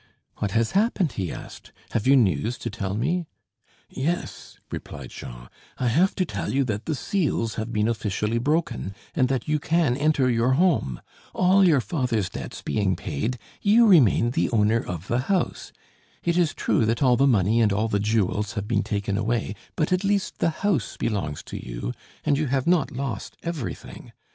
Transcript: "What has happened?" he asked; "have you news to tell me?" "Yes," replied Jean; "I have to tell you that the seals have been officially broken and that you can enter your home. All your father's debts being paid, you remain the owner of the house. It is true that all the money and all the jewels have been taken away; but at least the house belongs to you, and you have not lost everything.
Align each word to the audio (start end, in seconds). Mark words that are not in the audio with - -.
"What 0.37 0.49
has 0.57 0.71
happened?" 0.71 1.11
he 1.11 1.31
asked; 1.31 1.71
"have 1.91 2.07
you 2.07 2.15
news 2.15 2.57
to 2.57 2.71
tell 2.71 2.95
me?" 2.95 3.27
"Yes," 3.87 4.57
replied 4.71 5.11
Jean; 5.11 5.47
"I 5.77 5.89
have 5.89 6.15
to 6.15 6.25
tell 6.25 6.51
you 6.51 6.63
that 6.63 6.85
the 6.87 6.95
seals 6.95 7.53
have 7.53 7.71
been 7.71 7.87
officially 7.87 8.39
broken 8.39 8.95
and 9.13 9.27
that 9.27 9.47
you 9.47 9.59
can 9.59 9.95
enter 9.95 10.27
your 10.27 10.53
home. 10.53 11.01
All 11.35 11.63
your 11.63 11.81
father's 11.81 12.29
debts 12.31 12.63
being 12.63 12.95
paid, 12.95 13.37
you 13.61 13.85
remain 13.85 14.31
the 14.31 14.49
owner 14.49 14.83
of 14.83 15.07
the 15.07 15.19
house. 15.29 15.71
It 16.23 16.35
is 16.35 16.55
true 16.55 16.83
that 16.87 17.03
all 17.03 17.15
the 17.15 17.27
money 17.27 17.61
and 17.61 17.71
all 17.71 17.87
the 17.87 17.99
jewels 17.99 18.53
have 18.53 18.67
been 18.67 18.81
taken 18.81 19.19
away; 19.19 19.53
but 19.75 19.93
at 19.93 20.03
least 20.03 20.39
the 20.39 20.49
house 20.65 20.97
belongs 20.97 21.43
to 21.43 21.63
you, 21.63 21.93
and 22.25 22.39
you 22.39 22.47
have 22.47 22.65
not 22.65 22.89
lost 22.89 23.37
everything. 23.43 24.13